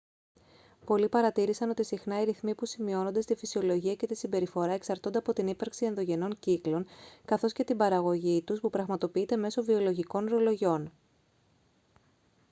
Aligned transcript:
πολλοί 0.85 1.09
παρατήρησαν 1.09 1.69
ότι 1.69 1.83
συχνά 1.85 2.21
οι 2.21 2.23
ρυθμοί 2.23 2.55
που 2.55 2.65
σημειώνονται 2.65 3.21
στη 3.21 3.35
φυσιολογία 3.35 3.95
και 3.95 4.05
τη 4.07 4.15
συμπεριφορά 4.15 4.73
εξαρτώνται 4.73 5.17
από 5.17 5.33
την 5.33 5.47
ύπαρξη 5.47 5.85
ενδογενών 5.85 6.39
κύκλων 6.39 6.85
καθώς 7.25 7.53
και 7.53 7.63
την 7.63 7.77
παραγωγή 7.77 8.41
τους 8.43 8.59
που 8.59 8.69
πραγματοποιείται 8.69 9.35
μέσω 9.37 9.63
βιολογικών 9.63 10.25
ρολογιών 10.27 10.91